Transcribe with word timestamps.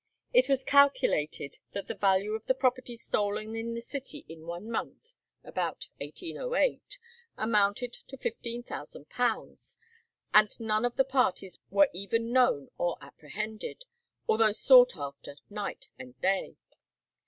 It 0.33 0.49
was 0.49 0.63
calculated 0.63 1.59
that 1.73 1.85
the 1.85 1.93
value 1.93 2.31
of 2.31 2.47
the 2.47 2.55
property 2.55 2.95
stolen 2.95 3.55
in 3.55 3.75
the 3.75 3.81
city 3.81 4.25
in 4.27 4.47
one 4.47 4.67
month 4.71 5.13
(circa 5.45 5.75
1808) 5.99 6.97
amounted 7.37 7.93
to 8.07 8.17
£15,000, 8.17 9.77
and 10.33 10.59
none 10.59 10.85
of 10.85 10.95
the 10.95 11.05
parties 11.05 11.59
were 11.69 11.89
even 11.93 12.33
known 12.33 12.71
or 12.79 12.97
apprehended, 12.99 13.85
although 14.27 14.53
sought 14.53 14.97
after 14.97 15.35
night 15.51 15.87
and 15.99 16.19
day. 16.19 16.55